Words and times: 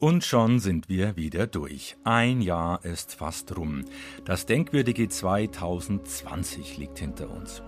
Und 0.00 0.22
schon 0.22 0.60
sind 0.60 0.88
wir 0.88 1.16
wieder 1.16 1.48
durch. 1.48 1.96
Ein 2.04 2.40
Jahr 2.40 2.84
ist 2.84 3.16
fast 3.16 3.56
rum. 3.56 3.84
Das 4.24 4.46
denkwürdige 4.46 5.08
2020 5.08 6.78
liegt 6.78 7.00
hinter 7.00 7.28
uns. 7.28 7.64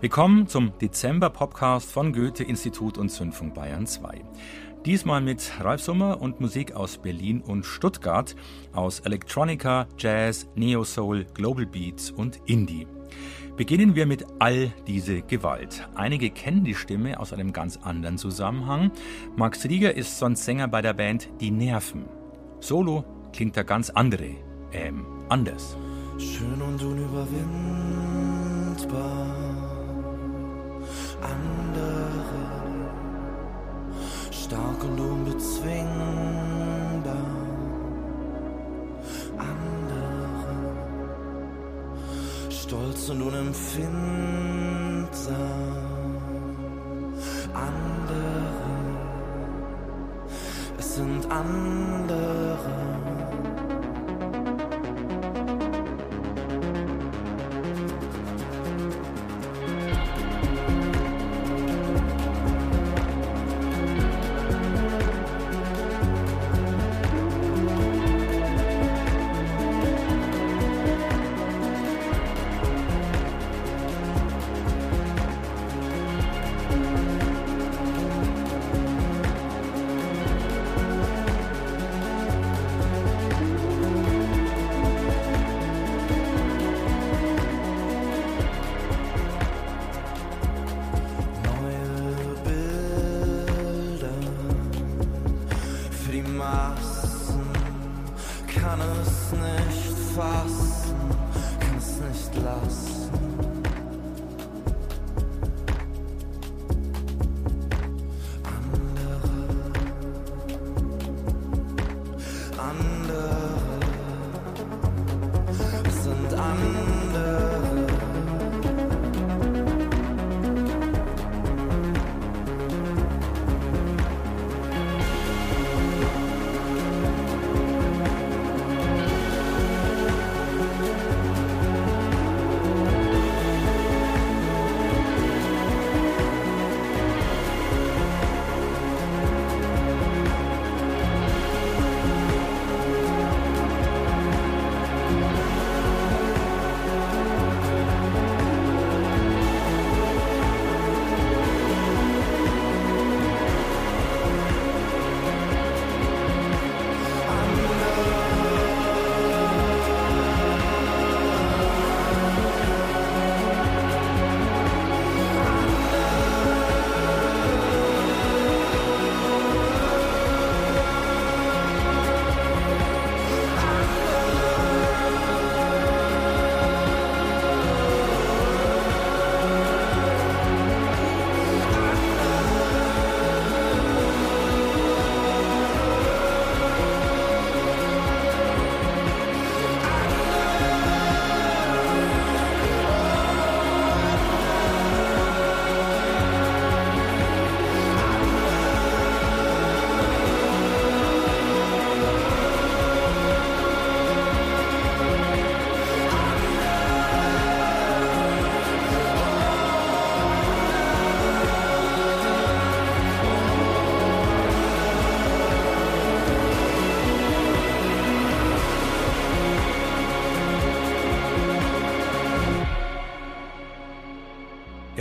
Willkommen 0.00 0.48
zum 0.48 0.72
Dezember-Podcast 0.78 1.92
von 1.92 2.14
Goethe-Institut 2.14 2.96
und 2.96 3.10
Zündfunk 3.10 3.52
Bayern 3.52 3.86
2. 3.86 4.24
Diesmal 4.86 5.20
mit 5.20 5.52
Ralf 5.60 5.82
Sommer 5.82 6.22
und 6.22 6.40
Musik 6.40 6.72
aus 6.72 6.96
Berlin 6.96 7.42
und 7.42 7.66
Stuttgart, 7.66 8.34
aus 8.72 9.00
Electronica, 9.00 9.86
Jazz, 9.98 10.48
Neo 10.54 10.84
Soul, 10.84 11.26
Global 11.34 11.66
Beats 11.66 12.10
und 12.10 12.40
Indie. 12.46 12.86
Beginnen 13.56 13.94
wir 13.94 14.06
mit 14.06 14.26
All 14.40 14.72
diese 14.88 15.22
Gewalt. 15.22 15.88
Einige 15.94 16.30
kennen 16.30 16.64
die 16.64 16.74
Stimme 16.74 17.20
aus 17.20 17.32
einem 17.32 17.52
ganz 17.52 17.78
anderen 17.82 18.18
Zusammenhang. 18.18 18.90
Max 19.36 19.64
Rieger 19.64 19.94
ist 19.94 20.18
sonst 20.18 20.44
Sänger 20.44 20.66
bei 20.66 20.82
der 20.82 20.92
Band 20.92 21.28
Die 21.40 21.52
Nerven. 21.52 22.06
Solo 22.58 23.04
klingt 23.32 23.56
er 23.56 23.62
ganz 23.62 23.90
andere, 23.90 24.30
ähm, 24.72 25.06
anders. 25.28 25.76
Schön 26.18 26.60
und 26.60 26.82
unüberwindbar, 26.82 29.36
andere, 31.22 32.50
stark 34.32 34.82
und 34.82 34.98
unbezwingbar, 34.98 36.43
stolz 42.64 43.10
und 43.10 43.20
unempfindsam. 43.22 43.84
Andere, 47.52 48.24
es 50.78 50.94
sind 50.94 51.30
andere. 51.30 52.58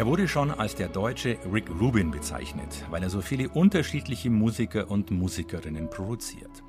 Er 0.03 0.07
wurde 0.07 0.27
schon 0.27 0.51
als 0.51 0.75
der 0.75 0.89
deutsche 0.89 1.37
Rick 1.49 1.69
Rubin 1.69 2.11
bezeichnet, 2.11 2.85
weil 2.89 3.03
er 3.03 3.09
so 3.09 3.21
viele 3.21 3.47
unterschiedliche 3.47 4.29
Musiker 4.29 4.91
und 4.91 5.11
Musikerinnen 5.11 5.89
produziert. 5.89 6.61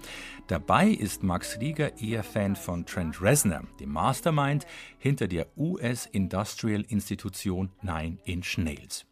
Dabei 0.46 0.86
ist 0.86 1.24
Max 1.24 1.58
Rieger 1.58 2.00
eher 2.00 2.22
Fan 2.22 2.54
von 2.54 2.86
Trent 2.86 3.20
Reznor, 3.20 3.62
dem 3.80 3.90
Mastermind 3.90 4.68
hinter 4.98 5.26
der 5.26 5.48
US-Industrial-Institution 5.56 7.72
Nine 7.82 8.18
Inch 8.22 8.56
Nails, 8.56 9.04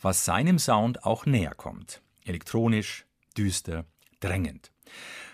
was 0.00 0.24
seinem 0.24 0.58
Sound 0.58 1.04
auch 1.04 1.26
näher 1.26 1.54
kommt. 1.54 2.00
Elektronisch, 2.24 3.04
düster, 3.36 3.84
drängend. 4.20 4.72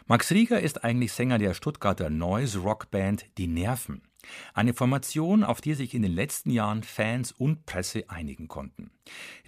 Max 0.07 0.33
Rieger 0.33 0.59
ist 0.59 0.83
eigentlich 0.83 1.13
Sänger 1.13 1.39
der 1.39 1.55
Stuttgarter 1.55 2.11
Noise-Rock-Band 2.11 3.27
Die 3.39 3.47
Nerven. 3.47 4.03
Eine 4.55 4.75
Formation, 4.75 5.45
auf 5.45 5.61
die 5.61 5.75
sich 5.75 5.95
in 5.95 6.03
den 6.03 6.13
letzten 6.13 6.51
Jahren 6.51 6.83
Fans 6.83 7.33
und 7.33 7.67
Presse 7.67 8.05
einigen 8.09 8.49
konnten. 8.49 8.91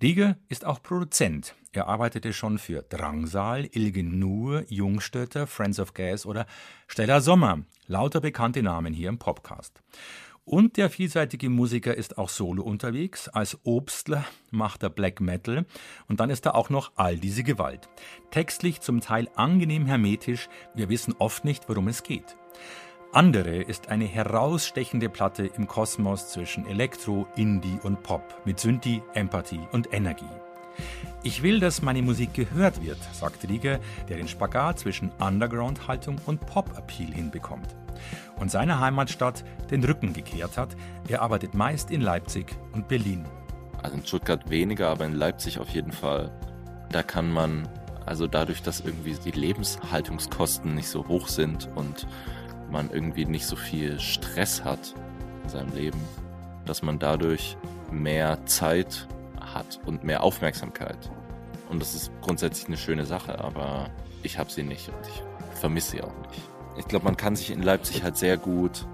Rieger 0.02 0.36
ist 0.48 0.64
auch 0.64 0.82
Produzent. 0.82 1.54
Er 1.72 1.88
arbeitete 1.88 2.32
schon 2.32 2.58
für 2.58 2.82
Drangsal, 2.82 3.68
Ilgen 3.72 4.18
Nur, 4.18 4.64
Jungstötter, 4.68 5.46
Friends 5.46 5.78
of 5.78 5.94
Gas 5.94 6.26
oder 6.26 6.46
Stella 6.86 7.20
Sommer. 7.20 7.60
Lauter 7.86 8.20
bekannte 8.20 8.62
Namen 8.62 8.92
hier 8.92 9.08
im 9.08 9.18
Podcast. 9.18 9.82
Und 10.48 10.76
der 10.76 10.90
vielseitige 10.90 11.50
Musiker 11.50 11.96
ist 11.96 12.18
auch 12.18 12.28
solo 12.28 12.62
unterwegs. 12.62 13.28
Als 13.28 13.58
Obstler 13.64 14.24
macht 14.52 14.84
er 14.84 14.90
Black 14.90 15.20
Metal 15.20 15.66
und 16.06 16.20
dann 16.20 16.30
ist 16.30 16.46
da 16.46 16.52
auch 16.52 16.70
noch 16.70 16.92
all 16.94 17.18
diese 17.18 17.42
Gewalt. 17.42 17.88
Textlich 18.30 18.80
zum 18.80 19.00
Teil 19.00 19.28
angenehm 19.34 19.86
hermetisch, 19.86 20.48
wir 20.72 20.88
wissen 20.88 21.16
oft 21.18 21.44
nicht, 21.44 21.68
worum 21.68 21.88
es 21.88 22.04
geht. 22.04 22.36
Andere 23.16 23.62
ist 23.62 23.88
eine 23.88 24.04
herausstechende 24.04 25.08
Platte 25.08 25.46
im 25.46 25.66
Kosmos 25.66 26.28
zwischen 26.28 26.66
Elektro, 26.66 27.26
Indie 27.34 27.78
und 27.82 28.02
Pop 28.02 28.42
mit 28.44 28.60
Synthi, 28.60 29.02
Empathie 29.14 29.66
und 29.72 29.90
Energie. 29.94 30.28
Ich 31.22 31.42
will, 31.42 31.58
dass 31.58 31.80
meine 31.80 32.02
Musik 32.02 32.34
gehört 32.34 32.84
wird, 32.84 32.98
sagt 33.14 33.48
Rieger, 33.48 33.80
der 34.10 34.18
den 34.18 34.28
Spagat 34.28 34.80
zwischen 34.80 35.12
Underground-Haltung 35.12 36.20
und 36.26 36.44
Pop-Appeal 36.44 37.10
hinbekommt. 37.10 37.74
Und 38.38 38.50
seiner 38.50 38.80
Heimatstadt 38.80 39.44
den 39.70 39.82
Rücken 39.82 40.12
gekehrt 40.12 40.58
hat. 40.58 40.76
Er 41.08 41.22
arbeitet 41.22 41.54
meist 41.54 41.90
in 41.90 42.02
Leipzig 42.02 42.54
und 42.72 42.86
Berlin. 42.86 43.24
Also 43.82 43.96
in 43.96 44.04
Stuttgart 44.04 44.50
weniger, 44.50 44.90
aber 44.90 45.06
in 45.06 45.14
Leipzig 45.14 45.58
auf 45.58 45.70
jeden 45.70 45.92
Fall. 45.92 46.38
Da 46.92 47.02
kann 47.02 47.32
man, 47.32 47.66
also 48.04 48.26
dadurch, 48.26 48.60
dass 48.60 48.80
irgendwie 48.80 49.14
die 49.14 49.30
Lebenshaltungskosten 49.30 50.74
nicht 50.74 50.88
so 50.88 51.08
hoch 51.08 51.28
sind 51.28 51.70
und 51.76 52.06
man 52.70 52.90
irgendwie 52.90 53.24
nicht 53.24 53.46
so 53.46 53.56
viel 53.56 53.98
Stress 54.00 54.64
hat 54.64 54.94
in 55.44 55.48
seinem 55.50 55.74
Leben, 55.74 56.00
dass 56.64 56.82
man 56.82 56.98
dadurch 56.98 57.56
mehr 57.90 58.44
Zeit 58.46 59.06
hat 59.40 59.80
und 59.86 60.04
mehr 60.04 60.22
Aufmerksamkeit. 60.22 60.98
Und 61.68 61.80
das 61.80 61.94
ist 61.94 62.10
grundsätzlich 62.20 62.66
eine 62.66 62.76
schöne 62.76 63.06
Sache, 63.06 63.38
aber 63.38 63.90
ich 64.22 64.38
habe 64.38 64.50
sie 64.50 64.62
nicht 64.62 64.88
und 64.88 65.08
ich 65.08 65.22
vermisse 65.58 65.92
sie 65.92 66.02
auch 66.02 66.16
nicht. 66.28 66.42
Ich 66.78 66.86
glaube, 66.86 67.04
man 67.04 67.16
kann 67.16 67.36
sich 67.36 67.50
in 67.50 67.62
Leipzig 67.62 68.02
halt 68.02 68.16
sehr 68.16 68.36
gut 68.36 68.86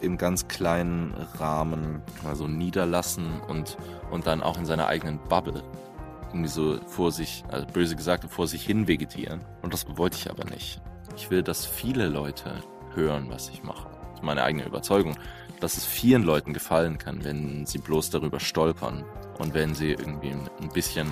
im 0.00 0.18
ganz 0.18 0.48
kleinen 0.48 1.14
Rahmen 1.38 2.02
mal 2.22 2.36
niederlassen 2.48 3.40
und, 3.48 3.76
und 4.10 4.26
dann 4.26 4.42
auch 4.42 4.58
in 4.58 4.66
seiner 4.66 4.86
eigenen 4.86 5.18
Bubble 5.28 5.62
irgendwie 6.28 6.48
so 6.48 6.78
vor 6.86 7.12
sich, 7.12 7.44
also 7.48 7.66
böse 7.66 7.96
gesagt, 7.96 8.24
vor 8.30 8.46
sich 8.46 8.64
hin 8.64 8.88
vegetieren. 8.88 9.40
Und 9.62 9.72
das 9.72 9.86
wollte 9.96 10.16
ich 10.18 10.30
aber 10.30 10.44
nicht. 10.44 10.80
Ich 11.16 11.30
will, 11.30 11.42
dass 11.42 11.64
viele 11.64 12.08
Leute 12.08 12.62
hören, 12.94 13.26
was 13.28 13.48
ich 13.48 13.62
mache. 13.62 13.88
Das 14.10 14.20
ist 14.20 14.22
meine 14.24 14.42
eigene 14.44 14.66
Überzeugung, 14.66 15.16
dass 15.60 15.76
es 15.76 15.84
vielen 15.84 16.22
Leuten 16.22 16.52
gefallen 16.52 16.98
kann, 16.98 17.24
wenn 17.24 17.66
sie 17.66 17.78
bloß 17.78 18.10
darüber 18.10 18.40
stolpern 18.40 19.04
und 19.38 19.54
wenn 19.54 19.74
sie 19.74 19.92
irgendwie 19.92 20.30
ein 20.30 20.68
bisschen 20.72 21.08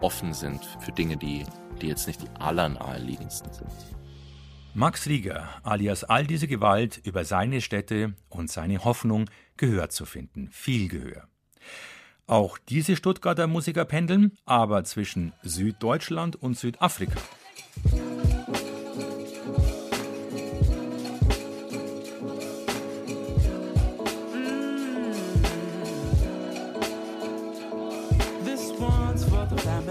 offen 0.00 0.34
sind 0.34 0.64
für 0.80 0.92
Dinge, 0.92 1.16
die, 1.16 1.44
die 1.80 1.88
jetzt 1.88 2.06
nicht 2.06 2.22
die 2.22 2.30
allernaheliegendsten 2.38 3.52
sind. 3.52 3.70
Max 4.74 5.06
Rieger, 5.06 5.48
alias 5.62 6.02
all 6.04 6.26
diese 6.26 6.48
Gewalt 6.48 7.00
über 7.04 7.24
seine 7.24 7.60
Städte 7.60 8.14
und 8.30 8.50
seine 8.50 8.84
Hoffnung, 8.84 9.28
Gehör 9.58 9.90
zu 9.90 10.06
finden. 10.06 10.48
Viel 10.50 10.88
Gehör. 10.88 11.28
Auch 12.26 12.56
diese 12.56 12.96
Stuttgarter 12.96 13.46
Musiker 13.46 13.84
pendeln, 13.84 14.38
aber 14.46 14.84
zwischen 14.84 15.34
Süddeutschland 15.42 16.36
und 16.36 16.56
Südafrika. 16.56 17.20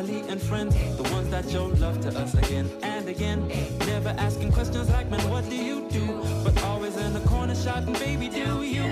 Family 0.01 0.27
and 0.30 0.42
friends, 0.42 0.75
the 0.98 1.03
ones 1.13 1.30
that 1.30 1.48
show 1.50 1.65
love 1.65 2.01
to 2.01 2.09
us 2.19 2.33
again 2.33 2.69
and 2.81 3.07
again. 3.07 3.48
Never 3.80 4.09
asking 4.18 4.51
questions 4.51 4.89
like, 4.89 5.09
man, 5.12 5.30
what 5.30 5.48
do 5.50 5.56
you 5.56 5.88
do? 5.89 6.06
But 6.44 6.63
always 6.63 6.98
in 6.98 7.13
the 7.13 7.19
corner 7.21 7.56
shouting, 7.56 7.94
baby, 7.94 8.27
do 8.27 8.63
you? 8.63 8.83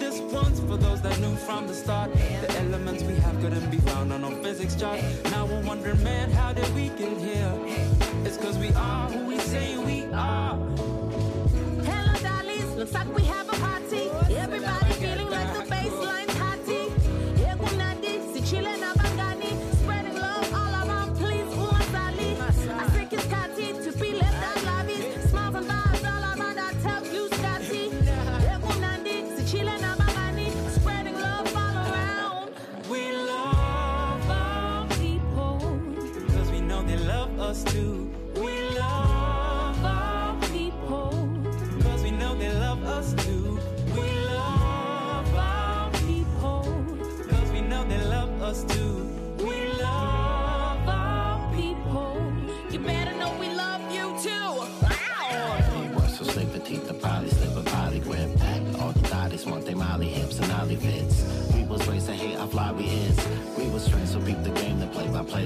This 0.00 0.18
one's 0.32 0.58
for 0.60 0.76
those 0.76 1.00
that 1.02 1.18
knew 1.20 1.36
from 1.36 1.68
the 1.68 1.74
start. 1.74 2.12
The 2.40 2.50
elements 2.58 3.04
we 3.04 3.14
have 3.16 3.40
couldn't 3.40 3.70
be 3.70 3.78
found 3.78 4.12
on 4.12 4.22
no 4.22 4.30
physics 4.42 4.74
chart. 4.74 5.00
Now 5.30 5.46
we're 5.46 5.62
wondering, 5.62 6.02
man, 6.02 6.30
how 6.32 6.52
did 6.52 6.74
we 6.74 6.88
get 6.88 7.16
here? 7.18 7.52
It's 8.24 8.36
cause 8.36 8.58
we 8.58 8.70
are 8.72 9.10
who 9.10 9.26
we 9.26 9.38
say 9.38 9.76
we 9.78 10.06
are. 10.12 10.56
Hello, 11.86 12.14
dollies. 12.20 12.66
Looks 12.74 12.94
like 12.94 13.14
we 13.14 13.22
have 13.24 13.51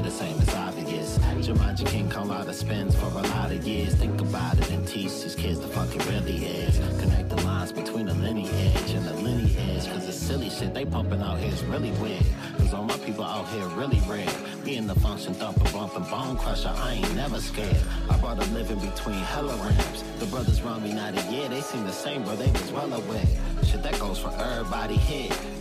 the 0.06 0.12
same 0.12 0.40
as 0.40 0.54
obvious. 0.54 1.18
Jumanji 1.18 1.84
King 1.84 2.08
Kong 2.08 2.30
out 2.30 2.46
of 2.46 2.54
spins 2.54 2.94
for 2.94 3.06
a 3.06 3.22
lot 3.34 3.50
of 3.50 3.66
years. 3.66 3.92
Think 3.96 4.20
about 4.20 4.56
it 4.56 4.70
and 4.70 4.86
teach 4.86 5.10
these 5.22 5.34
kids 5.34 5.58
the 5.58 5.66
fuck 5.66 5.92
it 5.96 6.06
really 6.06 6.44
is. 6.46 6.78
Connect 7.00 7.28
the 7.28 7.42
lines 7.42 7.72
between 7.72 8.06
the 8.06 8.14
lineage 8.14 8.90
and 8.90 9.04
the 9.04 9.14
lineage. 9.14 9.84
Cause 9.88 10.06
the 10.06 10.12
silly 10.12 10.48
shit 10.48 10.72
they 10.74 10.84
pumping 10.84 11.20
out 11.22 11.38
here 11.40 11.52
is 11.52 11.62
really 11.64 11.90
weird. 12.02 12.24
Cause 12.56 12.72
all 12.72 12.84
my 12.84 12.96
people 12.98 13.24
out 13.24 13.48
here 13.48 13.66
really 13.80 14.00
rare. 14.06 14.28
in 14.64 14.86
the 14.86 14.94
function 14.94 15.34
thumper, 15.34 15.66
and 15.96 16.10
bone 16.10 16.36
crusher, 16.36 16.72
I 16.76 16.94
ain't 16.94 17.14
never 17.16 17.40
scared. 17.40 17.82
I 18.08 18.16
brought 18.18 18.38
a 18.38 18.46
living 18.52 18.78
between 18.78 19.18
hella 19.34 19.56
ramps. 19.56 20.04
The 20.20 20.26
brothers 20.26 20.62
run 20.62 20.84
me 20.84 20.92
not 20.92 21.18
a 21.18 21.32
year, 21.32 21.48
they 21.48 21.62
seem 21.62 21.84
the 21.84 21.92
same, 21.92 22.22
but 22.22 22.38
they 22.38 22.50
was 22.52 22.70
well 22.70 22.92
aware. 22.92 23.26
Shit 23.64 23.82
that 23.82 23.98
goes 23.98 24.20
for 24.20 24.30
everybody 24.38 24.96
here 24.96 25.55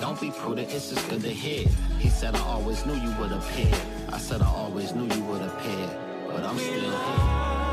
don't 0.00 0.20
be 0.20 0.30
prudent, 0.30 0.70
it's 0.72 0.90
just 0.90 1.08
good 1.08 1.22
to 1.22 1.30
hear. 1.30 1.66
He 1.98 2.08
said, 2.08 2.34
I 2.34 2.40
always 2.40 2.84
knew 2.86 2.94
you 2.94 3.14
would 3.18 3.32
appear. 3.32 3.72
I 4.12 4.18
said, 4.18 4.40
I 4.40 4.46
always 4.46 4.94
knew 4.94 5.12
you 5.14 5.22
would 5.24 5.42
appear. 5.42 5.88
But 6.28 6.44
I'm 6.44 6.58
still 6.58 6.80
here. 6.80 6.90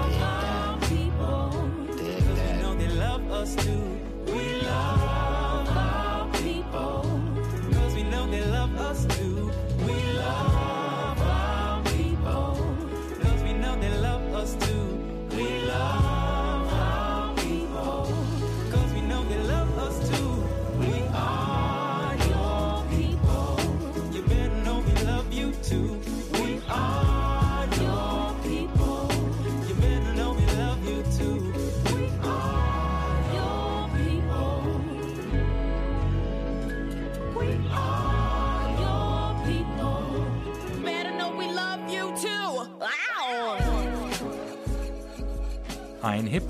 Dig 0.09 0.19
that. 0.19 0.89
Dig 1.97 2.35
that. 2.35 2.61
know 2.61 2.75
they 2.75 2.87
love 2.87 3.31
us 3.31 3.55
too. 3.55 4.02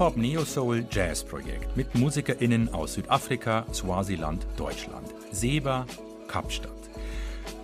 Ein 0.04 0.16
Hip-Hop-Neo-Soul-Jazz-Projekt 0.16 1.78
mit 1.78 1.96
MusikerInnen 1.96 2.74
aus 2.74 2.96
Südafrika, 2.96 3.66
Swasiland, 3.72 4.46
Deutschland. 4.58 5.08
Seba, 5.32 5.86
Kapstadt. 6.28 6.90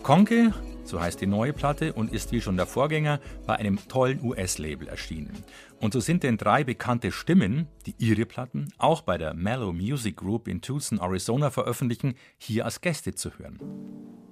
Konke, 0.03 0.53
so 0.85 1.01
heißt 1.01 1.19
die 1.19 1.27
neue 1.27 1.51
Platte 1.51 1.91
und 1.91 2.13
ist 2.13 2.31
wie 2.31 2.39
schon 2.39 2.55
der 2.55 2.65
Vorgänger 2.65 3.19
bei 3.45 3.57
einem 3.57 3.77
tollen 3.89 4.23
US-Label 4.23 4.87
erschienen. 4.87 5.33
Und 5.81 5.91
so 5.91 5.99
sind 5.99 6.23
denn 6.23 6.37
drei 6.37 6.63
bekannte 6.63 7.11
Stimmen, 7.11 7.67
die 7.85 7.95
ihre 7.97 8.25
Platten 8.25 8.71
auch 8.77 9.01
bei 9.01 9.17
der 9.17 9.33
Mellow 9.33 9.73
Music 9.73 10.15
Group 10.15 10.47
in 10.47 10.61
Tucson, 10.61 11.01
Arizona 11.01 11.49
veröffentlichen, 11.49 12.13
hier 12.37 12.63
als 12.63 12.79
Gäste 12.79 13.13
zu 13.15 13.37
hören. 13.37 13.59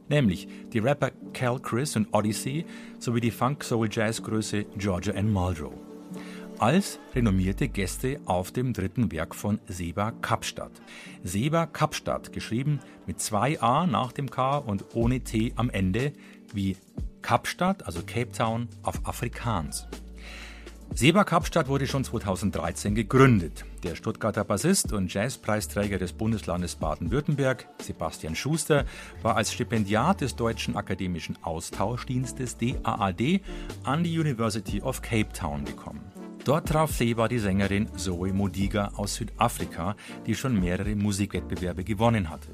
Nämlich 0.07 0.47
die 0.71 0.79
Rapper 0.79 1.11
Cal 1.33 1.59
Chris 1.59 1.97
und 1.97 2.07
Odyssey 2.13 2.65
sowie 2.99 3.19
die 3.19 3.31
Funk-Soul-Jazz-Größe 3.31 4.63
Georgia 4.77 5.13
Ann 5.13 5.29
Muldrow 5.29 5.73
als 6.59 6.99
renommierte 7.15 7.67
Gäste 7.67 8.19
auf 8.25 8.51
dem 8.51 8.73
dritten 8.73 9.11
Werk 9.11 9.35
von 9.35 9.59
Seba 9.67 10.11
Kapstadt. 10.11 10.71
Seba 11.23 11.65
Kapstadt, 11.65 12.31
geschrieben 12.31 12.79
mit 13.05 13.19
zwei 13.19 13.61
A 13.61 13.85
nach 13.85 14.11
dem 14.11 14.29
K 14.29 14.57
und 14.57 14.85
ohne 14.93 15.21
T 15.21 15.53
am 15.55 15.69
Ende, 15.69 16.13
wie 16.53 16.77
Kapstadt, 17.21 17.85
also 17.85 18.01
Cape 18.05 18.31
Town, 18.31 18.67
auf 18.83 19.05
Afrikaans. 19.07 19.87
Seba 20.93 21.23
Kapstadt 21.25 21.67
wurde 21.67 21.85
schon 21.85 22.03
2013 22.03 22.95
gegründet. 22.95 23.65
Der 23.83 23.95
Stuttgarter 23.95 24.43
Bassist 24.43 24.93
und 24.93 25.13
Jazzpreisträger 25.13 25.99
des 25.99 26.13
Bundeslandes 26.13 26.75
Baden-Württemberg, 26.75 27.67
Sebastian 27.79 28.35
Schuster, 28.35 28.85
war 29.21 29.35
als 29.35 29.53
Stipendiat 29.53 30.21
des 30.21 30.35
Deutschen 30.35 30.75
Akademischen 30.75 31.37
Austauschdienstes 31.43 32.57
DAAD 32.57 33.41
an 33.83 34.03
die 34.03 34.17
University 34.17 34.81
of 34.81 35.01
Cape 35.01 35.31
Town 35.33 35.65
gekommen. 35.65 36.01
Dort 36.47 36.69
traf 36.69 36.93
Seba 36.93 37.27
die 37.27 37.39
Sängerin 37.39 37.89
Zoe 37.97 38.31
Modiga 38.31 38.93
aus 38.95 39.15
Südafrika, 39.15 39.97
die 40.25 40.33
schon 40.33 40.57
mehrere 40.57 40.95
Musikwettbewerbe 40.95 41.83
gewonnen 41.83 42.29
hatte. 42.29 42.47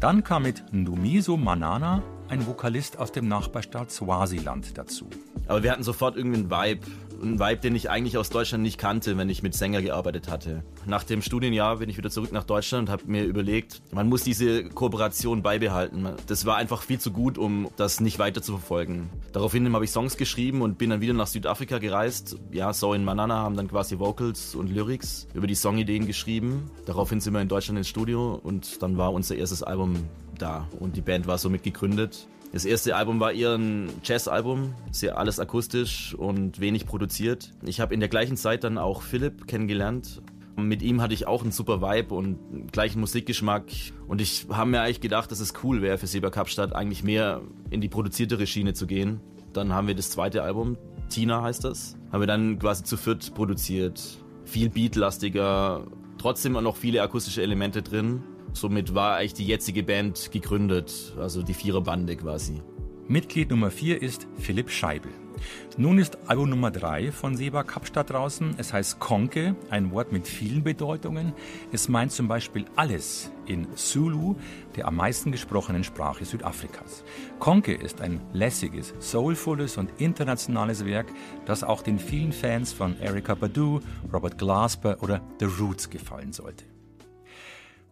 Dann 0.00 0.24
kam 0.24 0.42
mit 0.42 0.64
Ndumiso 0.72 1.36
Manana 1.36 2.02
ein 2.28 2.46
Vokalist 2.46 2.98
aus 2.98 3.12
dem 3.12 3.28
Nachbarstaat 3.28 3.90
Swasiland 3.90 4.76
dazu. 4.76 5.08
Aber 5.46 5.62
wir 5.62 5.72
hatten 5.72 5.82
sofort 5.82 6.16
irgendwie 6.16 6.38
einen 6.38 6.50
Vibe. 6.50 6.86
Einen 7.20 7.40
Vibe, 7.40 7.56
den 7.56 7.74
ich 7.74 7.90
eigentlich 7.90 8.16
aus 8.16 8.30
Deutschland 8.30 8.62
nicht 8.62 8.78
kannte, 8.78 9.16
wenn 9.16 9.28
ich 9.28 9.42
mit 9.42 9.52
Sänger 9.52 9.82
gearbeitet 9.82 10.28
hatte. 10.30 10.62
Nach 10.86 11.02
dem 11.02 11.20
Studienjahr 11.20 11.78
bin 11.78 11.90
ich 11.90 11.96
wieder 11.98 12.10
zurück 12.10 12.30
nach 12.30 12.44
Deutschland 12.44 12.88
und 12.88 12.92
habe 12.92 13.02
mir 13.06 13.24
überlegt, 13.24 13.82
man 13.90 14.08
muss 14.08 14.22
diese 14.22 14.62
Kooperation 14.68 15.42
beibehalten. 15.42 16.06
Das 16.28 16.46
war 16.46 16.56
einfach 16.56 16.82
viel 16.82 17.00
zu 17.00 17.10
gut, 17.10 17.36
um 17.36 17.70
das 17.76 18.00
nicht 18.00 18.20
weiter 18.20 18.40
zu 18.40 18.52
verfolgen. 18.52 19.10
Daraufhin 19.32 19.72
habe 19.74 19.84
ich 19.84 19.90
Songs 19.90 20.16
geschrieben 20.16 20.62
und 20.62 20.78
bin 20.78 20.90
dann 20.90 21.00
wieder 21.00 21.12
nach 21.12 21.26
Südafrika 21.26 21.78
gereist. 21.78 22.36
Ja, 22.52 22.72
So 22.72 22.94
in 22.94 23.04
Manana 23.04 23.38
haben 23.38 23.56
dann 23.56 23.66
quasi 23.66 23.98
Vocals 23.98 24.54
und 24.54 24.70
Lyrics 24.70 25.26
über 25.34 25.48
die 25.48 25.56
Songideen 25.56 26.06
geschrieben. 26.06 26.70
Daraufhin 26.86 27.20
sind 27.20 27.32
wir 27.32 27.40
in 27.40 27.48
Deutschland 27.48 27.78
ins 27.78 27.88
Studio 27.88 28.38
und 28.40 28.80
dann 28.80 28.96
war 28.96 29.12
unser 29.12 29.34
erstes 29.34 29.64
Album 29.64 29.96
da 30.42 30.68
und 30.78 30.96
die 30.96 31.00
Band 31.00 31.26
war 31.26 31.38
somit 31.38 31.62
gegründet. 31.62 32.26
Das 32.52 32.64
erste 32.64 32.96
Album 32.96 33.20
war 33.20 33.32
eher 33.32 33.54
ein 33.54 33.90
Jazz-Album, 34.02 34.74
sehr 34.90 35.18
alles 35.18 35.38
akustisch 35.38 36.14
und 36.14 36.60
wenig 36.60 36.86
produziert. 36.86 37.52
Ich 37.62 37.80
habe 37.80 37.92
in 37.92 38.00
der 38.00 38.08
gleichen 38.08 38.36
Zeit 38.36 38.64
dann 38.64 38.78
auch 38.78 39.02
Philipp 39.02 39.46
kennengelernt. 39.46 40.22
Mit 40.56 40.82
ihm 40.82 41.02
hatte 41.02 41.14
ich 41.14 41.26
auch 41.26 41.42
einen 41.42 41.52
super 41.52 41.82
Vibe 41.82 42.14
und 42.14 42.72
gleichen 42.72 43.00
Musikgeschmack. 43.00 43.64
Und 44.08 44.20
ich 44.20 44.46
habe 44.50 44.70
mir 44.70 44.80
eigentlich 44.80 45.00
gedacht, 45.00 45.30
dass 45.30 45.40
es 45.40 45.52
cool 45.62 45.82
wäre 45.82 45.98
für 45.98 46.06
Seba 46.06 46.30
Kapstadt, 46.30 46.74
eigentlich 46.74 47.04
mehr 47.04 47.42
in 47.70 47.80
die 47.80 47.88
produziertere 47.88 48.46
Schiene 48.46 48.72
zu 48.72 48.86
gehen. 48.86 49.20
Dann 49.52 49.72
haben 49.72 49.86
wir 49.86 49.94
das 49.94 50.10
zweite 50.10 50.42
Album, 50.42 50.76
Tina 51.08 51.42
heißt 51.42 51.64
das, 51.64 51.96
haben 52.12 52.20
wir 52.20 52.26
dann 52.26 52.58
quasi 52.58 52.84
zu 52.84 52.96
viert 52.96 53.34
produziert. 53.34 54.18
Viel 54.44 54.70
beatlastiger, 54.70 55.86
trotzdem 56.18 56.52
noch 56.52 56.76
viele 56.76 57.02
akustische 57.02 57.42
Elemente 57.42 57.82
drin. 57.82 58.22
Somit 58.52 58.94
war 58.94 59.16
eigentlich 59.16 59.34
die 59.34 59.46
jetzige 59.46 59.82
Band 59.82 60.30
gegründet, 60.32 61.14
also 61.18 61.42
die 61.42 61.54
Viererbande 61.54 62.16
quasi. 62.16 62.62
Mitglied 63.06 63.50
Nummer 63.50 63.70
4 63.70 64.02
ist 64.02 64.26
Philipp 64.38 64.70
Scheibel. 64.70 65.10
Nun 65.76 65.98
ist 65.98 66.18
Album 66.28 66.50
Nummer 66.50 66.70
3 66.70 67.12
von 67.12 67.36
Seba 67.36 67.62
Kapstadt 67.62 68.10
draußen. 68.10 68.56
Es 68.58 68.72
heißt 68.72 68.98
Konke, 68.98 69.56
ein 69.70 69.92
Wort 69.92 70.12
mit 70.12 70.26
vielen 70.26 70.62
Bedeutungen. 70.62 71.32
Es 71.72 71.88
meint 71.88 72.12
zum 72.12 72.28
Beispiel 72.28 72.66
alles 72.76 73.30
in 73.46 73.66
Zulu, 73.76 74.36
der 74.76 74.86
am 74.86 74.96
meisten 74.96 75.32
gesprochenen 75.32 75.84
Sprache 75.84 76.24
Südafrikas. 76.24 77.04
Konke 77.38 77.72
ist 77.72 78.00
ein 78.00 78.20
lässiges, 78.32 78.94
soulvolles 78.98 79.76
und 79.76 79.90
internationales 79.98 80.84
Werk, 80.84 81.06
das 81.46 81.64
auch 81.64 81.82
den 81.82 81.98
vielen 81.98 82.32
Fans 82.32 82.72
von 82.72 82.98
Erika 83.00 83.34
Badu, 83.34 83.80
Robert 84.12 84.36
Glasper 84.36 85.02
oder 85.02 85.22
The 85.38 85.46
Roots 85.46 85.88
gefallen 85.88 86.32
sollte. 86.32 86.64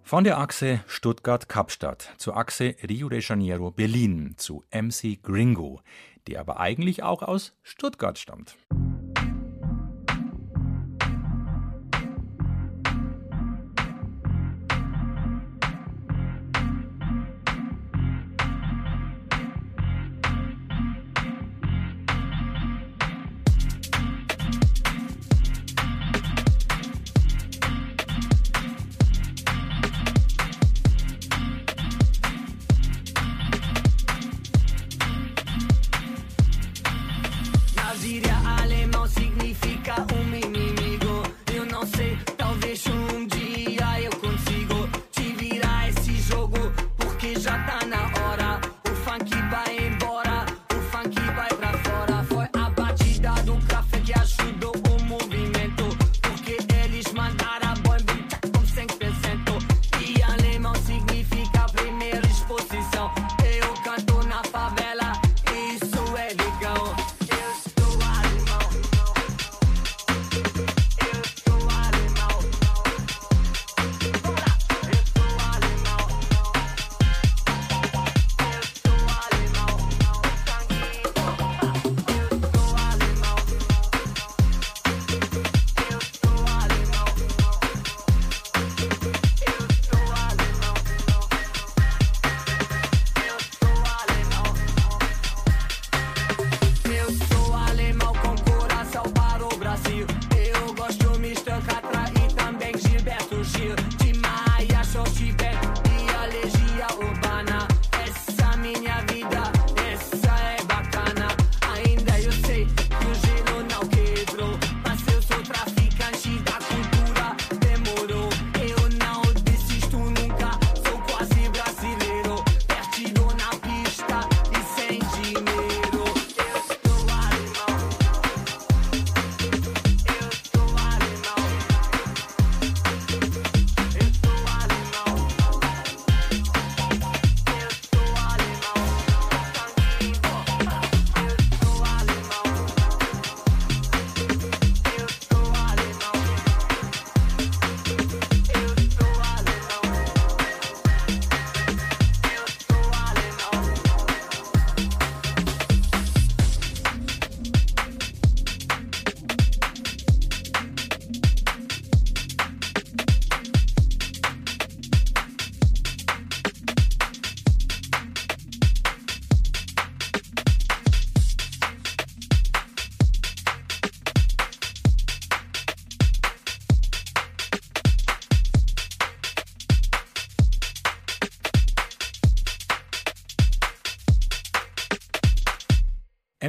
Von 0.09 0.23
der 0.23 0.39
Achse 0.39 0.85
Stuttgart-Kapstadt 0.87 2.15
zur 2.17 2.37
Achse 2.37 2.77
Rio 2.89 3.09
de 3.09 3.21
Janeiro-Berlin 3.21 4.35
zu 4.37 4.63
MC 4.71 5.21
Gringo, 5.21 5.81
der 6.29 6.39
aber 6.39 6.61
eigentlich 6.61 7.03
auch 7.03 7.23
aus 7.23 7.57
Stuttgart 7.65 8.17
stammt. 8.17 8.57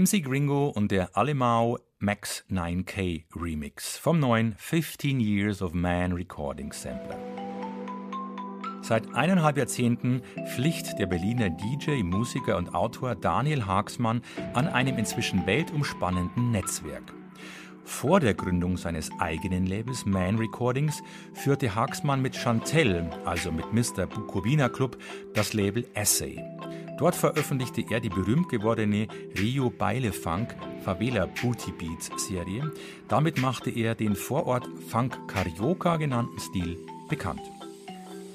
MC 0.08 0.24
Gringo 0.24 0.70
und 0.70 0.92
der 0.92 1.18
Alemao 1.18 1.80
Max 2.00 2.46
9K 2.50 3.26
Remix 3.36 3.98
vom 3.98 4.20
neuen 4.20 4.56
15 4.58 5.20
Years 5.20 5.62
of 5.62 5.74
Man 5.74 6.14
Recording 6.14 6.72
Sampler. 6.72 7.18
Seit 8.82 9.14
eineinhalb 9.16 9.58
Jahrzehnten 9.58 10.22
pflicht 10.56 10.98
der 10.98 11.08
Berliner 11.08 11.50
DJ, 11.50 12.04
Musiker 12.04 12.56
und 12.56 12.74
Autor 12.74 13.16
Daniel 13.16 13.66
Haagsmann 13.66 14.22
an 14.54 14.68
einem 14.68 14.98
inzwischen 14.98 15.46
weltumspannenden 15.46 16.52
Netzwerk. 16.52 17.14
Vor 17.84 18.22
der 18.22 18.34
Gründung 18.34 18.78
seines 18.78 19.10
eigenen 19.20 19.66
Labels 19.66 20.06
Man 20.06 20.38
Recordings 20.38 21.04
führte 21.34 21.76
Haagsmann 21.76 22.22
mit 22.22 22.36
Chantel, 22.36 23.10
also 23.26 23.52
mit 23.52 23.74
Mr. 23.74 24.06
Bukowina 24.06 24.70
Club, 24.70 24.98
das 25.34 25.54
Label 25.54 25.86
Essay. 25.96 26.42
Dort 26.98 27.16
veröffentlichte 27.16 27.86
er 27.89 28.00
die 28.00 28.10
berühmt 28.10 28.50
gewordene 28.50 29.08
Rio 29.38 29.70
Beile 29.70 30.12
Funk 30.12 30.56
Favela 30.84 31.27
Booty 31.27 31.72
Beats 31.72 32.10
Serie. 32.18 32.72
Damit 33.08 33.39
machte 33.39 33.70
er 33.70 33.94
den 33.94 34.16
Vorort 34.16 34.68
Funk 34.89 35.16
Carioca 35.27 35.98
genannten 35.98 36.39
Stil 36.39 36.77
bekannt. 37.08 37.42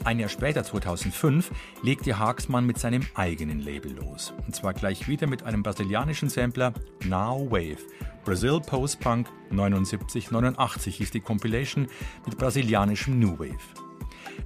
Ein 0.05 0.19
Jahr 0.19 0.29
später, 0.29 0.65
2005, 0.65 1.51
legte 1.83 2.19
Haagsmann 2.19 2.67
mit 2.67 2.79
seinem 2.79 3.07
eigenen 3.15 3.61
Label 3.61 3.93
los. 3.93 4.33
Und 4.47 4.55
zwar 4.55 4.75
gleich 4.75 5.07
wieder 5.07 5.29
mit 5.29 5.45
einem 5.45 5.63
brasilianischen 5.63 6.29
Sampler 6.29 6.73
Now 7.05 7.49
Wave. 7.51 7.79
Brazil 8.25 8.61
Post 8.61 9.01
Punk 9.01 9.29
79-89 9.53 10.91
hieß 10.91 11.11
die 11.11 11.21
Compilation 11.21 11.89
mit 12.25 12.37
brasilianischem 12.37 13.19
New 13.19 13.39
Wave. 13.39 13.92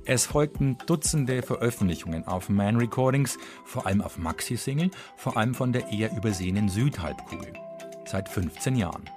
Es 0.05 0.27
folgten 0.27 0.79
Dutzende 0.87 1.43
Veröffentlichungen 1.43 2.27
auf 2.27 2.49
Man 2.49 2.77
Recordings, 2.77 3.39
vor 3.65 3.87
allem 3.87 4.01
auf 4.01 4.19
Maxi-Single, 4.19 4.91
vor 5.17 5.37
allem 5.37 5.55
von 5.55 5.73
der 5.73 5.91
eher 5.91 6.17
übersehenen 6.17 6.69
Südhalbkugel. 6.69 7.53
Seit 8.05 8.29
15 8.29 8.77
Jahren. 8.77 9.11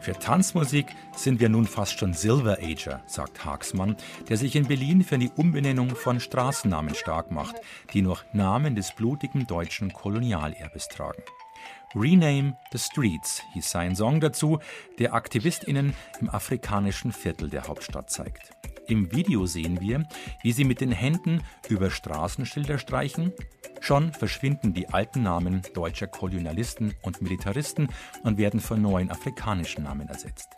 Für 0.00 0.14
Tanzmusik 0.14 0.86
sind 1.14 1.40
wir 1.40 1.50
nun 1.50 1.66
fast 1.66 1.98
schon 1.98 2.14
Silver 2.14 2.58
Ager, 2.62 3.02
sagt 3.06 3.44
Haagsmann, 3.44 3.96
der 4.28 4.38
sich 4.38 4.56
in 4.56 4.66
Berlin 4.66 5.04
für 5.04 5.18
die 5.18 5.30
Umbenennung 5.36 5.90
von 5.94 6.20
Straßennamen 6.20 6.94
stark 6.94 7.30
macht, 7.30 7.56
die 7.92 8.00
noch 8.00 8.24
Namen 8.32 8.74
des 8.74 8.92
blutigen 8.94 9.46
deutschen 9.46 9.92
Kolonialerbes 9.92 10.88
tragen. 10.88 11.22
Rename 11.94 12.56
the 12.72 12.78
Streets 12.78 13.42
hieß 13.52 13.70
sein 13.70 13.96
Song 13.96 14.20
dazu, 14.20 14.60
der 14.98 15.12
AktivistInnen 15.12 15.94
im 16.20 16.30
afrikanischen 16.30 17.12
Viertel 17.12 17.50
der 17.50 17.66
Hauptstadt 17.66 18.10
zeigt. 18.10 18.52
Im 18.90 19.12
Video 19.12 19.46
sehen 19.46 19.80
wir, 19.80 20.02
wie 20.42 20.50
sie 20.50 20.64
mit 20.64 20.80
den 20.80 20.90
Händen 20.90 21.44
über 21.68 21.92
Straßenschilder 21.92 22.76
streichen. 22.76 23.32
Schon 23.80 24.12
verschwinden 24.12 24.74
die 24.74 24.88
alten 24.88 25.22
Namen 25.22 25.62
deutscher 25.74 26.08
Kolonialisten 26.08 26.94
und 27.02 27.22
Militaristen 27.22 27.86
und 28.24 28.36
werden 28.36 28.58
von 28.58 28.82
neuen 28.82 29.08
afrikanischen 29.12 29.84
Namen 29.84 30.08
ersetzt. 30.08 30.48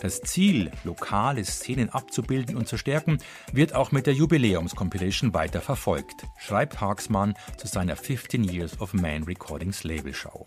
Das 0.00 0.20
Ziel, 0.22 0.70
lokale 0.84 1.44
Szenen 1.44 1.90
abzubilden 1.90 2.56
und 2.56 2.68
zu 2.68 2.76
stärken, 2.76 3.18
wird 3.52 3.74
auch 3.74 3.92
mit 3.92 4.06
der 4.06 4.14
Jubiläumskompilation 4.14 5.34
weiter 5.34 5.60
verfolgt, 5.60 6.26
schreibt 6.38 6.80
Haagsmann 6.80 7.34
zu 7.56 7.66
seiner 7.66 7.96
15 7.96 8.44
Years 8.44 8.80
of 8.80 8.94
Man 8.94 9.24
Recordings 9.24 9.84
Labelschau. 9.84 10.46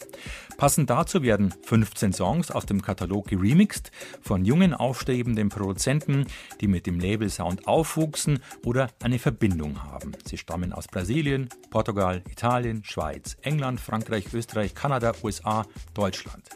Passend 0.57 0.89
dazu 0.89 1.22
werden 1.22 1.53
15 1.63 2.13
Songs 2.13 2.51
aus 2.51 2.65
dem 2.65 2.81
Katalog 2.81 3.27
geremixed 3.27 3.91
von 4.22 4.46
jungen 4.46 4.74
aufstrebenden 4.74 5.50
Produzenten, 5.50 6.25
die 6.62 6.67
mit 6.67 6.86
dem 6.86 7.00
Labelsound 7.00 7.67
aufwuchsen 7.67 8.39
oder 8.65 8.89
eine 9.03 9.19
Verbindung 9.19 9.84
haben. 9.84 10.13
Sie 10.25 10.38
stammen 10.38 10.74
aus 10.74 10.88
Brasilien, 10.88 11.50
Portugal, 11.69 12.24
Italien, 12.29 12.84
Schweiz, 12.84 13.38
England, 13.41 13.79
Frankreich, 13.79 14.34
Österreich, 14.34 14.74
Kanada, 14.74 15.13
USA, 15.24 15.65
Deutschland. 15.93 16.50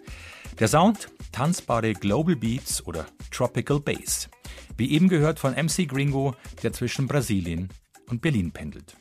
Der 0.59 0.67
Sound 0.67 1.09
tanzbare 1.41 1.93
Global 1.93 2.36
Beats 2.36 2.86
oder 2.86 3.07
Tropical 3.31 3.79
Bass. 3.79 4.29
Wie 4.77 4.91
eben 4.91 5.10
gehört 5.10 5.39
von 5.39 5.53
MC 5.53 5.89
Gringo, 5.89 6.36
der 6.62 6.71
zwischen 6.71 7.07
Brasilien 7.07 7.69
und 8.12 8.21
Berlin 8.21 8.51
pendelt. 8.51 8.95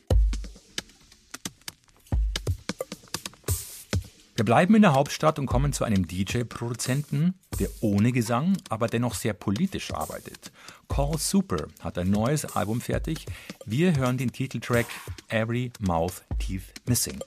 Wir 4.35 4.43
bleiben 4.43 4.73
in 4.73 4.81
der 4.81 4.95
Hauptstadt 4.95 5.37
und 5.37 5.45
kommen 5.45 5.71
zu 5.71 5.83
einem 5.83 6.07
DJ-Produzenten, 6.07 7.35
der 7.59 7.69
ohne 7.81 8.11
Gesang, 8.11 8.57
aber 8.69 8.87
dennoch 8.87 9.13
sehr 9.13 9.33
politisch 9.33 9.93
arbeitet. 9.93 10.51
Call 10.89 11.19
Super 11.19 11.67
hat 11.81 11.99
ein 11.99 12.09
neues 12.09 12.45
Album 12.55 12.81
fertig. 12.81 13.27
Wir 13.67 13.95
hören 13.95 14.17
den 14.17 14.31
Titeltrack 14.31 14.87
Every 15.27 15.71
Mouth 15.79 16.23
Teeth 16.39 16.73
Missing. 16.87 17.19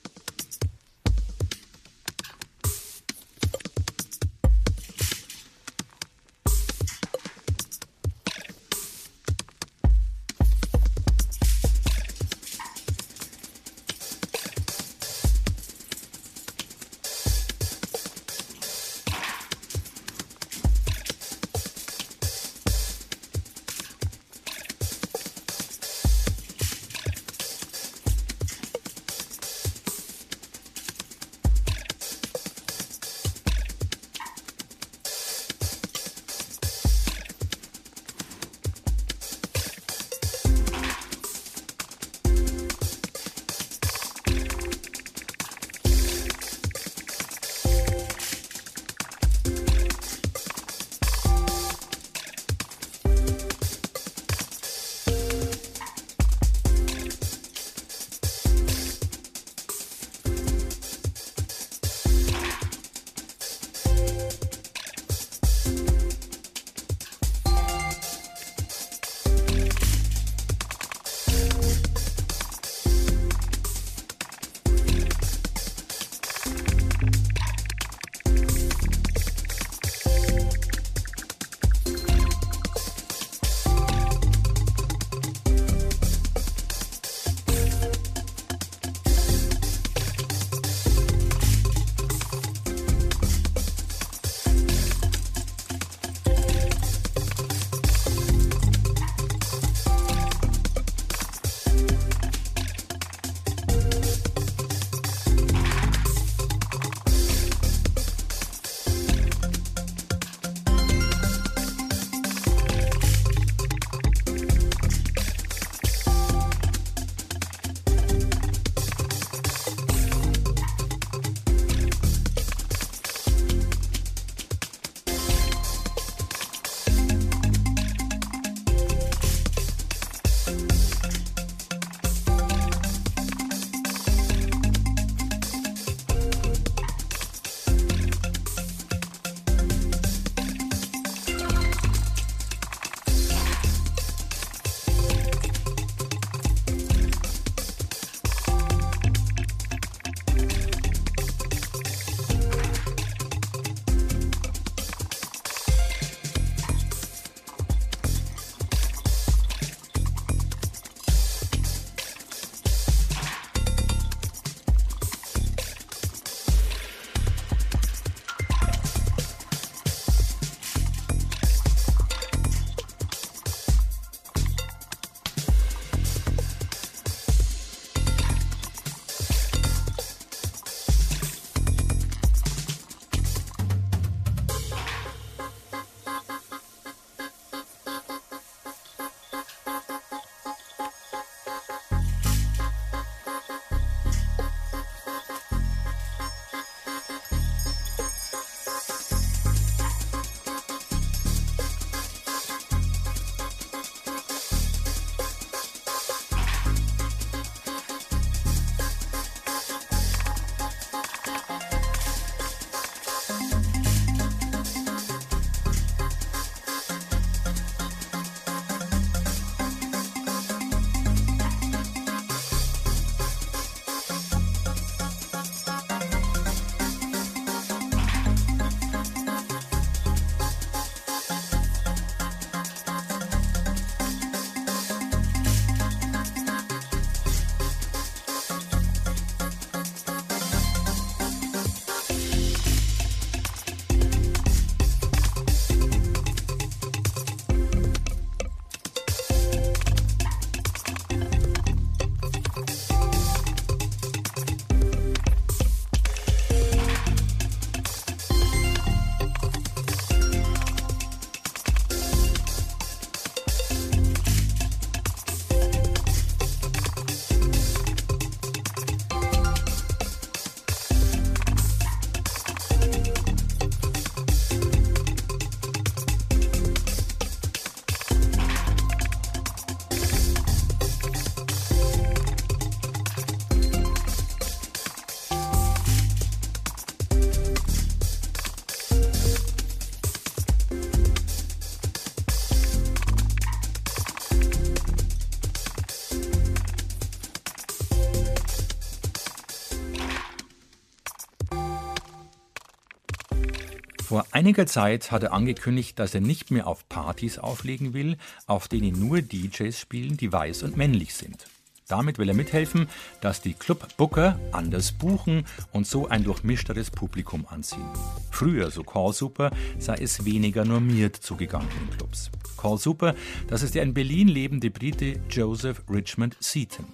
Einiger 304.44 304.66
Zeit 304.66 305.10
hat 305.10 305.22
er 305.22 305.32
angekündigt, 305.32 305.98
dass 305.98 306.14
er 306.14 306.20
nicht 306.20 306.50
mehr 306.50 306.66
auf 306.66 306.86
Partys 306.90 307.38
auflegen 307.38 307.94
will, 307.94 308.18
auf 308.46 308.68
denen 308.68 308.92
nur 309.00 309.22
DJs 309.22 309.80
spielen, 309.80 310.18
die 310.18 310.30
weiß 310.30 310.64
und 310.64 310.76
männlich 310.76 311.14
sind. 311.14 311.46
Damit 311.88 312.18
will 312.18 312.28
er 312.28 312.34
mithelfen, 312.34 312.90
dass 313.22 313.40
die 313.40 313.54
Clubbooker 313.54 314.38
anders 314.52 314.92
buchen 314.92 315.46
und 315.72 315.86
so 315.86 316.08
ein 316.08 316.24
durchmischteres 316.24 316.90
Publikum 316.90 317.46
anziehen. 317.48 317.88
Früher, 318.30 318.70
so 318.70 318.82
Call 318.82 319.14
Super, 319.14 319.50
sei 319.78 319.94
es 319.94 320.26
weniger 320.26 320.66
normiert 320.66 321.16
zugegangen 321.16 321.70
in 321.80 321.96
Clubs. 321.96 322.30
Call 322.58 322.76
Super, 322.76 323.14
das 323.48 323.62
ist 323.62 323.74
der 323.74 323.82
in 323.82 323.94
Berlin 323.94 324.28
lebende 324.28 324.70
Brite 324.70 325.20
Joseph 325.30 325.80
Richmond 325.88 326.36
Seaton. 326.40 326.84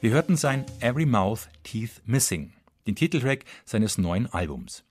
Wir 0.00 0.10
hörten 0.10 0.36
sein 0.36 0.66
Every 0.80 1.06
Mouth 1.06 1.48
Teeth 1.62 2.02
Missing, 2.06 2.54
den 2.88 2.96
Titeltrack 2.96 3.44
seines 3.64 3.98
neuen 3.98 4.26
Albums. 4.26 4.82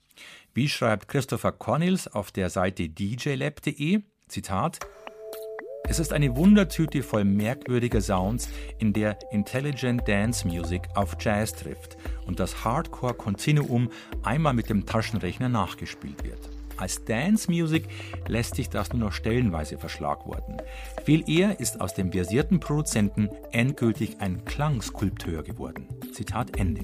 Wie 0.54 0.68
schreibt 0.68 1.08
Christopher 1.08 1.54
Cornels 1.54 2.10
auf 2.10 2.32
der 2.32 2.50
Seite 2.50 2.90
djlab.de, 2.90 4.02
Zitat, 4.28 4.80
es 5.88 5.98
ist 5.98 6.12
eine 6.12 6.36
Wundertüte 6.36 7.04
voll 7.04 7.24
merkwürdiger 7.24 8.02
Sounds, 8.02 8.50
in 8.78 8.92
der 8.92 9.18
Intelligent 9.32 10.06
Dance 10.08 10.46
Music 10.46 10.82
auf 10.96 11.16
Jazz 11.20 11.54
trifft 11.54 11.98
und 12.28 12.42
das 12.42 12.66
Hardcore-Kontinuum 12.66 13.92
einmal 14.24 14.54
mit 14.54 14.70
dem 14.70 14.86
Taschenrechner 14.86 15.48
nachgespielt 15.48 16.24
wird. 16.26 16.50
Als 16.76 17.06
Dance 17.06 17.50
Music 17.50 17.88
lässt 18.28 18.56
sich 18.56 18.70
das 18.70 18.92
nur 18.92 19.00
noch 19.00 19.14
stellenweise 19.14 19.78
verschlagworten. 19.78 20.58
Viel 21.06 21.30
eher 21.30 21.62
ist 21.62 21.80
aus 21.80 21.94
dem 21.94 22.12
versierten 22.12 22.60
Produzenten 22.60 23.30
endgültig 23.52 24.18
ein 24.20 24.44
Klangskulpteur 24.44 25.44
geworden. 25.44 25.88
Zitat 26.14 26.58
Ende. 26.58 26.82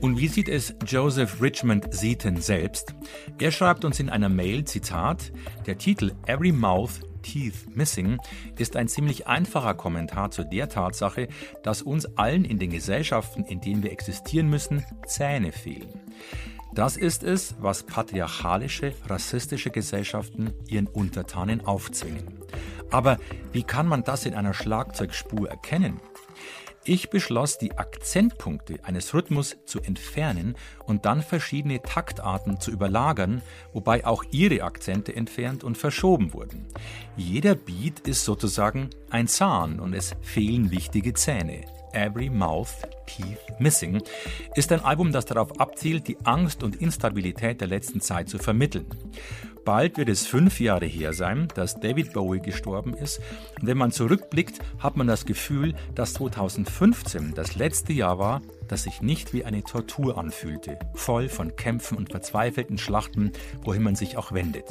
Und 0.00 0.18
wie 0.18 0.28
sieht 0.28 0.48
es 0.48 0.74
Joseph 0.86 1.42
Richmond 1.42 1.92
Seaton 1.92 2.36
selbst? 2.36 2.94
Er 3.40 3.50
schreibt 3.50 3.84
uns 3.84 3.98
in 3.98 4.08
einer 4.08 4.28
Mail, 4.28 4.64
Zitat, 4.64 5.32
der 5.66 5.76
Titel 5.76 6.12
Every 6.26 6.52
Mouth 6.52 7.00
Teeth 7.22 7.76
Missing 7.76 8.18
ist 8.56 8.76
ein 8.76 8.86
ziemlich 8.86 9.26
einfacher 9.26 9.74
Kommentar 9.74 10.30
zu 10.30 10.44
der 10.44 10.68
Tatsache, 10.68 11.26
dass 11.64 11.82
uns 11.82 12.06
allen 12.16 12.44
in 12.44 12.60
den 12.60 12.70
Gesellschaften, 12.70 13.44
in 13.44 13.60
denen 13.60 13.82
wir 13.82 13.90
existieren 13.90 14.48
müssen, 14.48 14.84
Zähne 15.04 15.50
fehlen. 15.50 16.00
Das 16.74 16.96
ist 16.96 17.24
es, 17.24 17.56
was 17.58 17.82
patriarchalische, 17.82 18.94
rassistische 19.06 19.70
Gesellschaften 19.70 20.52
ihren 20.68 20.86
Untertanen 20.86 21.66
aufzwingen. 21.66 22.24
Aber 22.90 23.18
wie 23.52 23.64
kann 23.64 23.88
man 23.88 24.04
das 24.04 24.26
in 24.26 24.34
einer 24.34 24.54
Schlagzeugspur 24.54 25.48
erkennen? 25.48 26.00
Ich 26.84 27.10
beschloss, 27.10 27.58
die 27.58 27.76
Akzentpunkte 27.76 28.78
eines 28.82 29.12
Rhythmus 29.12 29.56
zu 29.66 29.80
entfernen 29.80 30.56
und 30.86 31.04
dann 31.04 31.22
verschiedene 31.22 31.82
Taktarten 31.82 32.60
zu 32.60 32.70
überlagern, 32.70 33.42
wobei 33.72 34.06
auch 34.06 34.24
ihre 34.30 34.62
Akzente 34.62 35.14
entfernt 35.14 35.64
und 35.64 35.76
verschoben 35.76 36.32
wurden. 36.32 36.66
Jeder 37.16 37.54
Beat 37.54 38.00
ist 38.00 38.24
sozusagen 38.24 38.90
ein 39.10 39.28
Zahn 39.28 39.80
und 39.80 39.92
es 39.92 40.14
fehlen 40.22 40.70
wichtige 40.70 41.12
Zähne. 41.12 41.64
Every 41.92 42.28
Mouth 42.28 42.68
Teeth 43.06 43.38
Missing 43.58 44.02
ist 44.54 44.72
ein 44.72 44.84
Album, 44.84 45.12
das 45.12 45.24
darauf 45.24 45.58
abzielt, 45.60 46.06
die 46.08 46.18
Angst 46.24 46.62
und 46.62 46.76
Instabilität 46.76 47.60
der 47.60 47.68
letzten 47.68 48.00
Zeit 48.00 48.28
zu 48.28 48.38
vermitteln. 48.38 48.86
Bald 49.68 49.98
wird 49.98 50.08
es 50.08 50.26
fünf 50.26 50.60
Jahre 50.60 50.86
her 50.86 51.12
sein, 51.12 51.48
dass 51.54 51.78
David 51.78 52.14
Bowie 52.14 52.40
gestorben 52.40 52.94
ist. 52.94 53.20
Und 53.60 53.66
wenn 53.66 53.76
man 53.76 53.92
zurückblickt, 53.92 54.60
hat 54.78 54.96
man 54.96 55.06
das 55.06 55.26
Gefühl, 55.26 55.74
dass 55.94 56.14
2015 56.14 57.34
das 57.34 57.54
letzte 57.54 57.92
Jahr 57.92 58.18
war, 58.18 58.40
das 58.66 58.84
sich 58.84 59.02
nicht 59.02 59.34
wie 59.34 59.44
eine 59.44 59.62
Tortur 59.62 60.16
anfühlte, 60.16 60.78
voll 60.94 61.28
von 61.28 61.54
Kämpfen 61.54 61.98
und 61.98 62.10
verzweifelten 62.10 62.78
Schlachten, 62.78 63.32
wohin 63.62 63.82
man 63.82 63.94
sich 63.94 64.16
auch 64.16 64.32
wendet. 64.32 64.64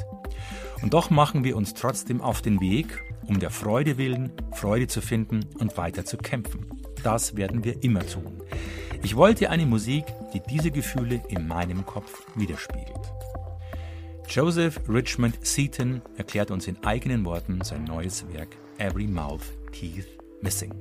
Und 0.82 0.94
doch 0.94 1.10
machen 1.10 1.44
wir 1.44 1.56
uns 1.56 1.74
trotzdem 1.74 2.20
auf 2.20 2.42
den 2.42 2.60
Weg, 2.60 3.04
um 3.28 3.38
der 3.38 3.50
Freude 3.50 3.98
willen, 3.98 4.32
Freude 4.50 4.88
zu 4.88 5.00
finden 5.00 5.46
und 5.60 5.76
weiter 5.76 6.06
zu 6.06 6.16
kämpfen. 6.16 6.66
Das 7.04 7.36
werden 7.36 7.62
wir 7.62 7.84
immer 7.84 8.04
tun. 8.04 8.42
Ich 9.04 9.14
wollte 9.14 9.50
eine 9.50 9.64
Musik, 9.64 10.06
die 10.34 10.40
diese 10.40 10.72
Gefühle 10.72 11.22
in 11.28 11.46
meinem 11.46 11.86
Kopf 11.86 12.26
widerspiegelt. 12.34 13.12
Joseph 14.30 14.78
Richmond 14.86 15.38
Seaton 15.44 16.02
erklärt 16.18 16.50
uns 16.50 16.68
in 16.68 16.76
eigenen 16.84 17.24
Worten 17.24 17.62
sein 17.62 17.84
neues 17.84 18.26
Werk 18.30 18.56
Every 18.76 19.06
Mouth 19.06 19.40
Teeth 19.72 20.06
Missing. 20.42 20.74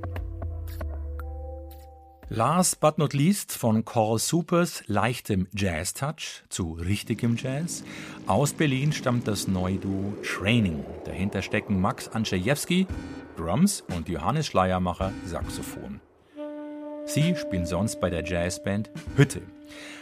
Last 2.27 2.81
but 2.81 2.97
not 2.97 3.13
least 3.13 3.53
von 3.53 3.85
Call 3.85 4.19
Supers 4.19 4.83
leichtem 4.87 5.47
Jazz-Touch 5.55 6.43
zu 6.49 6.73
richtigem 6.73 7.37
Jazz. 7.37 7.85
Aus 8.25 8.51
Berlin 8.51 8.91
stammt 8.91 9.29
das 9.29 9.47
neue 9.47 9.77
Duo 9.77 10.13
Training. 10.23 10.83
Dahinter 11.05 11.41
stecken 11.41 11.79
Max 11.79 12.09
Andrzejewski, 12.09 12.85
Drums 13.37 13.81
und 13.95 14.09
Johannes 14.09 14.47
Schleiermacher, 14.47 15.13
Saxophon. 15.25 16.01
Sie 17.05 17.33
spielen 17.37 17.65
sonst 17.65 18.01
bei 18.01 18.09
der 18.09 18.25
Jazzband 18.25 18.91
Hütte. 19.15 19.41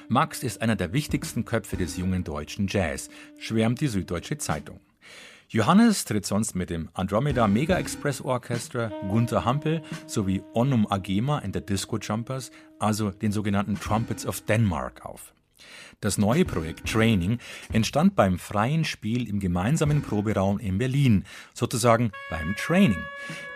Max 0.07 0.43
ist 0.43 0.61
einer 0.61 0.75
der 0.75 0.93
wichtigsten 0.93 1.45
Köpfe 1.45 1.77
des 1.77 1.97
jungen 1.97 2.23
deutschen 2.23 2.67
Jazz, 2.67 3.09
schwärmt 3.39 3.81
die 3.81 3.87
Süddeutsche 3.87 4.37
Zeitung. 4.37 4.79
Johannes 5.49 6.05
tritt 6.05 6.25
sonst 6.25 6.55
mit 6.55 6.69
dem 6.69 6.89
Andromeda 6.93 7.47
Mega 7.47 7.77
Express 7.77 8.21
Orchestra, 8.21 8.91
Gunther 9.09 9.45
Hampel 9.45 9.81
sowie 10.07 10.43
Onum 10.53 10.91
Agema 10.91 11.39
in 11.39 11.51
der 11.51 11.61
Disco 11.61 11.97
Jumpers, 11.97 12.51
also 12.79 13.11
den 13.11 13.31
sogenannten 13.31 13.79
Trumpets 13.79 14.25
of 14.25 14.41
Denmark, 14.41 15.05
auf. 15.05 15.33
Das 16.01 16.17
neue 16.17 16.45
Projekt 16.45 16.91
Training 16.91 17.39
entstand 17.71 18.15
beim 18.15 18.37
freien 18.37 18.83
Spiel 18.83 19.29
im 19.29 19.39
gemeinsamen 19.39 20.01
Proberaum 20.01 20.59
in 20.59 20.77
Berlin, 20.77 21.25
sozusagen 21.53 22.11
beim 22.29 22.55
Training. 22.55 23.03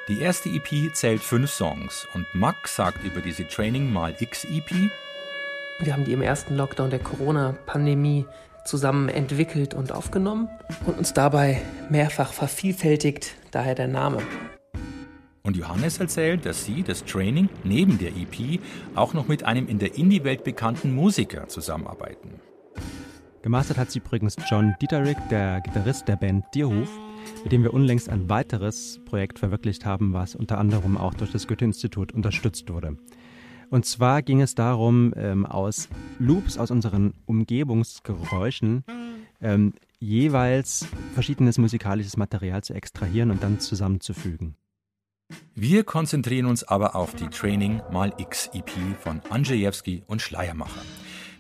Die 0.07 0.19
erste 0.19 0.49
EP 0.49 0.95
zählt 0.95 1.21
fünf 1.21 1.51
Songs 1.51 2.07
und 2.13 2.25
Max 2.33 2.75
sagt 2.75 3.03
über 3.03 3.21
diese 3.21 3.47
Training 3.47 3.91
mal 3.91 4.15
X 4.19 4.45
EP, 4.45 4.89
Wir 5.81 5.93
haben 5.93 6.03
die 6.03 6.11
im 6.11 6.21
ersten 6.21 6.57
Lockdown 6.57 6.89
der 6.89 6.99
Corona-Pandemie 6.99 8.25
zusammen 8.65 9.07
entwickelt 9.07 9.73
und 9.73 9.93
aufgenommen 9.93 10.49
und 10.85 10.97
uns 10.97 11.13
dabei 11.13 11.61
mehrfach 11.89 12.33
vervielfältigt, 12.33 13.35
daher 13.51 13.75
der 13.75 13.87
Name. 13.87 14.17
Und 15.41 15.55
Johannes 15.55 15.97
erzählt, 15.97 16.45
dass 16.45 16.65
sie 16.65 16.83
das 16.83 17.05
Training 17.05 17.47
neben 17.63 17.97
der 17.97 18.09
EP 18.09 18.59
auch 18.93 19.13
noch 19.13 19.29
mit 19.29 19.45
einem 19.45 19.69
in 19.69 19.79
der 19.79 19.95
Indie-Welt 19.95 20.43
bekannten 20.43 20.93
Musiker 20.93 21.47
zusammenarbeiten. 21.47 22.41
Gemastert 23.41 23.77
hat 23.77 23.89
sie 23.89 23.99
übrigens 23.99 24.35
John 24.49 24.75
Dieterich, 24.81 25.17
der 25.31 25.61
Gitarrist 25.61 26.09
der 26.09 26.17
Band 26.17 26.43
Dierhof, 26.53 26.89
mit 27.43 27.53
dem 27.53 27.63
wir 27.63 27.73
unlängst 27.73 28.09
ein 28.09 28.29
weiteres 28.29 28.99
Projekt 29.05 29.39
verwirklicht 29.39 29.85
haben, 29.85 30.11
was 30.11 30.35
unter 30.35 30.57
anderem 30.57 30.97
auch 30.97 31.13
durch 31.13 31.31
das 31.31 31.47
Goethe-Institut 31.47 32.11
unterstützt 32.11 32.69
wurde. 32.69 32.97
Und 33.69 33.86
zwar 33.86 34.21
ging 34.21 34.41
es 34.41 34.55
darum, 34.55 35.13
ähm, 35.15 35.45
aus 35.45 35.89
Loops, 36.17 36.58
aus 36.58 36.71
unseren 36.71 37.13
Umgebungsgeräuschen, 37.25 38.84
ähm, 39.41 39.73
jeweils 39.99 40.88
verschiedenes 41.13 41.58
musikalisches 41.58 42.17
Material 42.17 42.63
zu 42.63 42.73
extrahieren 42.73 43.32
und 43.32 43.43
dann 43.43 43.60
zusammenzufügen. 43.60 44.55
Wir 45.53 45.84
konzentrieren 45.84 46.47
uns 46.47 46.63
aber 46.63 46.95
auf 46.95 47.13
die 47.13 47.27
Training 47.27 47.82
mal 47.91 48.13
X 48.17 48.49
EP 48.53 48.71
von 48.99 49.21
Andrzejewski 49.29 50.03
und 50.08 50.21
Schleiermacher. 50.21 50.82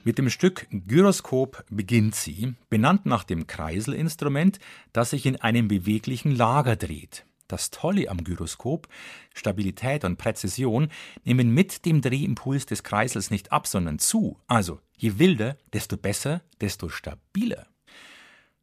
Mit 0.03 0.17
dem 0.17 0.29
Stück 0.29 0.67
Gyroskop 0.71 1.65
beginnt 1.69 2.15
sie, 2.15 2.53
benannt 2.69 3.05
nach 3.05 3.23
dem 3.23 3.47
Kreiselinstrument, 3.47 4.59
das 4.93 5.09
sich 5.09 5.25
in 5.25 5.37
einem 5.37 5.67
beweglichen 5.67 6.35
Lager 6.35 6.75
dreht. 6.75 7.25
Das 7.49 7.71
Tolle 7.71 8.09
am 8.09 8.23
Gyroskop, 8.23 8.87
Stabilität 9.33 10.05
und 10.05 10.17
Präzision, 10.17 10.89
nehmen 11.25 11.49
mit 11.49 11.85
dem 11.85 11.99
Drehimpuls 12.01 12.67
des 12.67 12.83
Kreisels 12.83 13.31
nicht 13.31 13.51
ab, 13.51 13.67
sondern 13.67 13.99
zu. 13.99 14.37
Also, 14.47 14.79
je 14.95 15.17
wilder, 15.17 15.57
desto 15.73 15.97
besser, 15.97 16.41
desto 16.61 16.89
stabiler. 16.89 17.65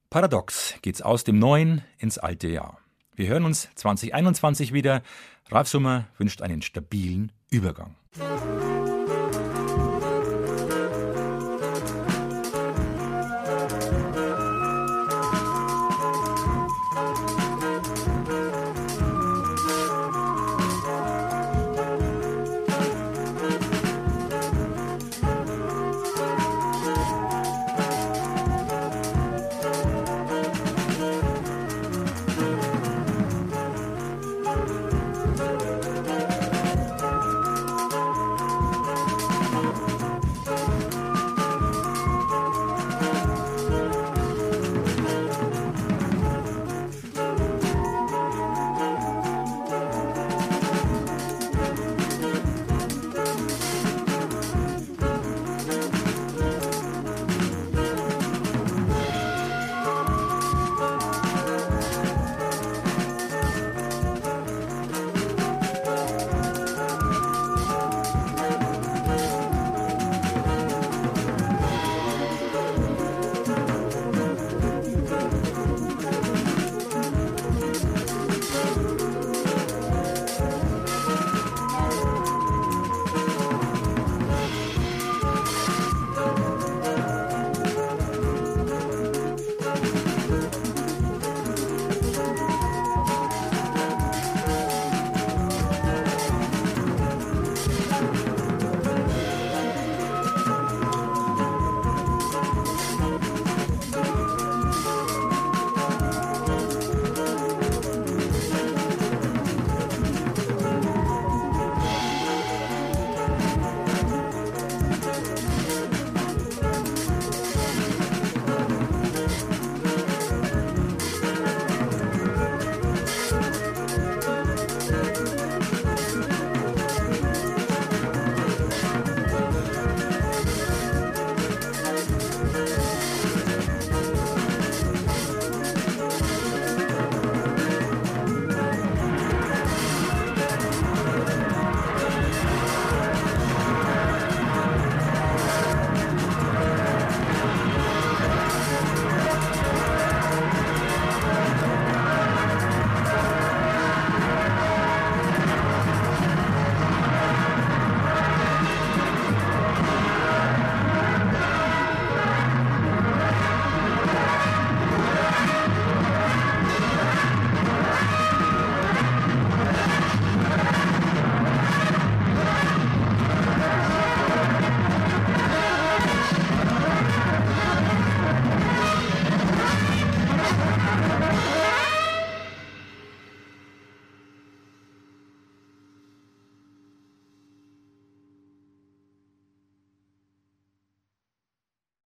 Paradox 0.08 0.76
geht's 0.82 1.02
aus 1.02 1.24
dem 1.24 1.38
neuen 1.38 1.82
ins 1.98 2.16
alte 2.16 2.48
Jahr. 2.48 2.78
Wir 3.16 3.26
hören 3.28 3.44
uns 3.44 3.68
2021 3.74 4.72
wieder. 4.72 5.02
Ralf 5.50 5.68
Summer 5.68 6.06
wünscht 6.16 6.40
einen 6.40 6.62
stabilen 6.62 7.32
Übergang. 7.50 7.96